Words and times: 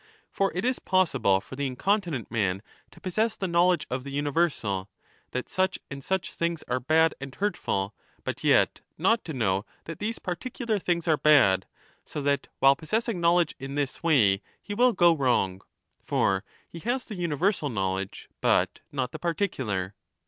For 0.31 0.51
it 0.55 0.65
is 0.65 0.79
possible 0.79 1.39
for 1.41 1.55
the 1.55 1.67
incontinent 1.67 2.31
man 2.31 2.63
to 2.89 2.99
possess 2.99 3.35
35 3.35 3.39
the 3.39 3.47
knowledge 3.49 3.87
of 3.91 4.03
the 4.03 4.09
universal, 4.09 4.89
that 5.29 5.47
such 5.47 5.77
and 5.91 6.03
such 6.03 6.31
things 6.33 6.63
are 6.67 6.79
bad 6.79 7.13
and 7.21 7.35
hurtful, 7.35 7.93
but 8.23 8.43
yet 8.43 8.81
not 8.97 9.23
to 9.25 9.33
know 9.33 9.63
that 9.85 9.99
these 9.99 10.17
par 10.17 10.35
ticular 10.35 10.81
things 10.81 11.07
are 11.07 11.17
bad, 11.17 11.67
so 12.03 12.19
that 12.23 12.47
while 12.57 12.75
possessing 12.75 13.21
knowledge 13.21 13.53
in 13.59 13.75
this 13.75 14.01
way 14.01 14.41
he 14.59 14.73
will 14.73 14.93
go 14.93 15.15
wrong; 15.15 15.61
for 16.03 16.43
he 16.67 16.79
has 16.79 17.05
the 17.05 17.13
universal 17.13 17.69
knowledge, 17.69 18.27
but 18.41 18.79
not 18.91 19.11
the 19.11 19.19
particular. 19.19 19.93